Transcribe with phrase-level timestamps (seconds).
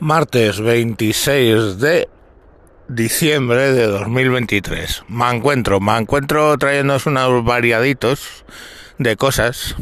[0.00, 2.08] Martes 26 de
[2.86, 5.04] diciembre de 2023.
[5.08, 8.44] Me encuentro, me encuentro trayéndonos unos variaditos
[8.98, 9.74] de cosas.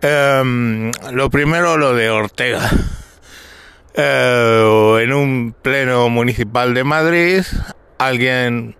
[0.00, 2.70] Em, lo primero, lo de Ortega.
[3.94, 7.42] Eh, en un pleno municipal de Madrid,
[7.98, 8.76] alguien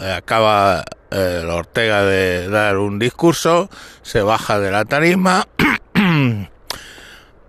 [0.00, 3.68] eh, acaba eh, Ortega de dar un discurso,
[4.02, 5.46] se baja de la tarima,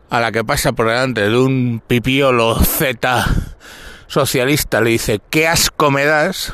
[0.10, 3.26] a la que pasa por delante de un pipiolo Z
[4.08, 6.52] socialista, le dice, ¿qué asco me das?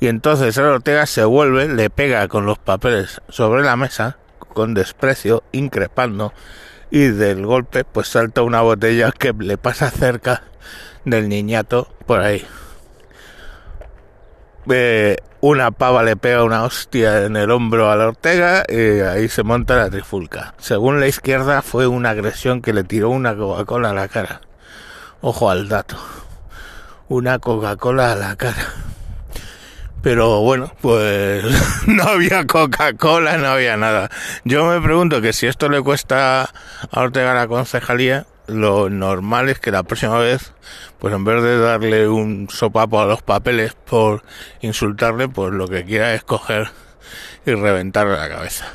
[0.00, 4.74] Y entonces el Ortega se vuelve, le pega con los papeles sobre la mesa, con
[4.74, 6.32] desprecio, increpando,
[6.90, 10.44] y del golpe pues salta una botella que le pasa cerca
[11.04, 12.46] del niñato por ahí.
[15.40, 19.44] Una pava le pega una hostia en el hombro a la Ortega y ahí se
[19.44, 20.54] monta la trifulca.
[20.58, 24.40] Según la izquierda fue una agresión que le tiró una Coca-Cola a la cara.
[25.20, 25.96] Ojo al dato.
[27.08, 28.74] Una Coca-Cola a la cara.
[30.02, 31.44] Pero bueno, pues
[31.86, 34.10] no había Coca-Cola, no había nada.
[34.44, 36.50] Yo me pregunto que si esto le cuesta
[36.90, 40.52] a Ortega la concejalía, lo normal es que la próxima vez,
[40.98, 44.22] pues en vez de darle un sopapo a los papeles por
[44.62, 46.70] insultarle, pues lo que quiera es coger
[47.46, 48.72] y reventarle la cabeza.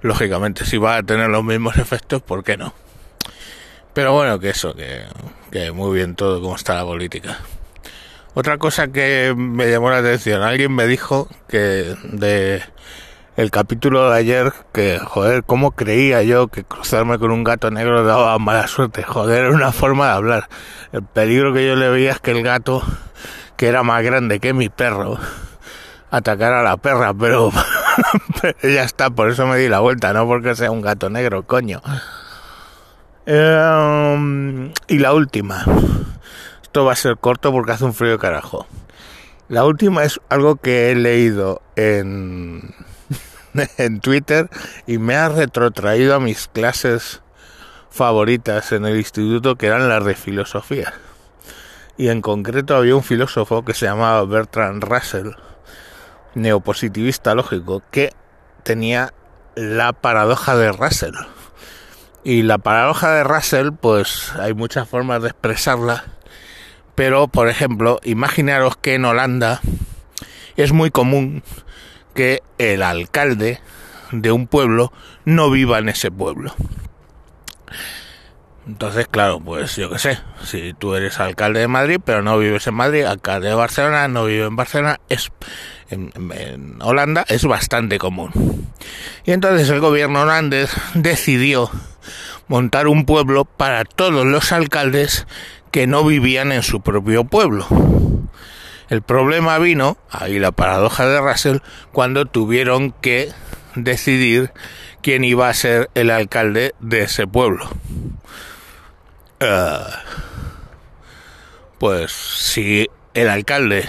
[0.00, 2.72] Lógicamente, si va a tener los mismos efectos, ¿por qué no?
[3.92, 5.04] Pero bueno, que eso, que,
[5.50, 7.38] que muy bien todo como está la política.
[8.34, 12.62] Otra cosa que me llamó la atención, alguien me dijo que de
[13.36, 18.04] el capítulo de ayer que, joder, cómo creía yo que cruzarme con un gato negro
[18.04, 19.02] daba mala suerte.
[19.02, 20.48] Joder, era una forma de hablar.
[20.92, 22.82] El peligro que yo le veía es que el gato,
[23.56, 25.18] que era más grande que mi perro,
[26.10, 27.50] atacara a la perra, pero,
[28.62, 31.82] ya está, por eso me di la vuelta, no porque sea un gato negro, coño.
[33.26, 35.64] Em, y la última.
[36.62, 38.66] Esto va a ser corto porque hace un frío carajo.
[39.48, 42.74] La última es algo que he leído en
[43.78, 44.48] en Twitter
[44.86, 47.22] y me ha retrotraído a mis clases
[47.90, 50.94] favoritas en el instituto que eran las de filosofía.
[51.96, 55.30] Y en concreto había un filósofo que se llamaba Bertrand Russell,
[56.34, 58.12] neopositivista lógico, que
[58.64, 59.14] tenía
[59.54, 61.14] la paradoja de Russell.
[62.24, 66.04] Y la paradoja de Russell, pues hay muchas formas de expresarla,
[66.96, 69.60] pero por ejemplo, imaginaros que en Holanda
[70.56, 71.44] es muy común
[72.14, 73.60] que el alcalde
[74.12, 74.92] de un pueblo
[75.24, 76.54] no viva en ese pueblo.
[78.66, 82.66] Entonces, claro, pues yo qué sé, si tú eres alcalde de Madrid, pero no vives
[82.66, 85.30] en Madrid, alcalde de Barcelona, no vive en Barcelona, es
[85.90, 88.32] en, en Holanda es bastante común.
[89.24, 91.70] Y entonces el gobierno holandés decidió
[92.48, 95.26] montar un pueblo para todos los alcaldes
[95.70, 97.66] que no vivían en su propio pueblo.
[98.88, 101.58] El problema vino, ahí la paradoja de Russell,
[101.92, 103.32] cuando tuvieron que
[103.74, 104.52] decidir
[105.02, 107.68] quién iba a ser el alcalde de ese pueblo.
[109.40, 109.90] Uh,
[111.78, 113.88] pues si el alcalde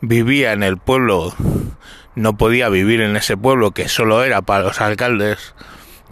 [0.00, 1.34] vivía en el pueblo,
[2.14, 5.54] no podía vivir en ese pueblo que solo era para los alcaldes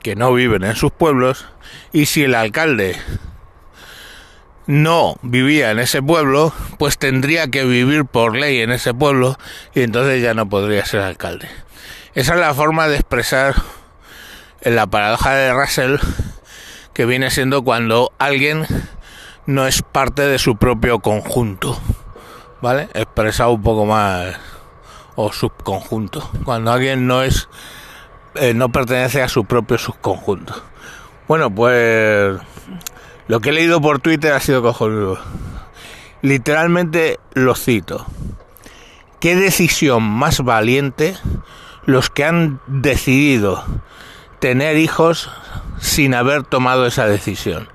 [0.02, 1.46] que no viven en sus pueblos,
[1.92, 2.96] y si el alcalde
[4.68, 9.38] no vivía en ese pueblo, pues tendría que vivir por ley en ese pueblo
[9.74, 11.48] y entonces ya no podría ser alcalde.
[12.14, 13.54] Esa es la forma de expresar
[14.60, 15.96] la paradoja de Russell
[16.92, 18.66] que viene siendo cuando alguien
[19.46, 21.80] no es parte de su propio conjunto,
[22.60, 22.90] ¿vale?
[22.92, 24.36] Expresado un poco más
[25.16, 27.48] o subconjunto, cuando alguien no es
[28.34, 30.62] eh, no pertenece a su propio subconjunto.
[31.26, 32.38] Bueno, pues
[33.28, 35.18] lo que he leído por Twitter ha sido cojonudo.
[36.22, 38.06] Literalmente lo cito.
[39.20, 41.16] ¿Qué decisión más valiente
[41.84, 43.64] los que han decidido
[44.40, 45.30] tener hijos
[45.78, 47.68] sin haber tomado esa decisión?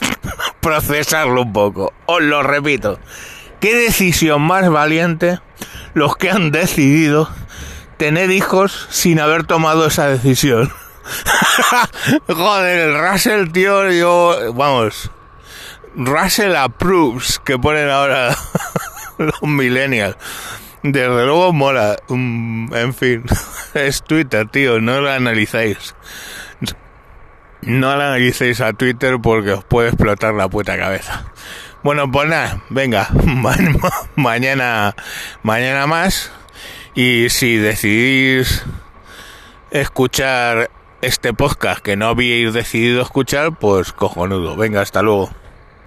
[0.60, 1.92] Procesarlo un poco.
[2.06, 2.98] Os lo repito.
[3.60, 5.40] ¿Qué decisión más valiente
[5.94, 7.30] los que han decidido
[7.96, 10.70] tener hijos sin haber tomado esa decisión?
[12.28, 15.10] Joder, el Russell, tío, yo, vamos,
[15.94, 18.36] Russell approves que ponen ahora
[19.18, 20.16] los millennials.
[20.82, 23.24] Desde luego mola, mm, en fin,
[23.74, 25.94] es Twitter, tío, no lo analizáis.
[27.62, 31.24] No lo analicéis a Twitter porque os puede explotar la puta cabeza.
[31.82, 33.08] Bueno, pues nada, venga,
[34.16, 34.94] mañana,
[35.42, 36.30] mañana más.
[36.94, 38.64] Y si decidís
[39.70, 40.70] escuchar
[41.02, 44.56] este podcast que no habíais decidido escuchar, pues cojonudo.
[44.56, 45.30] Venga, hasta luego.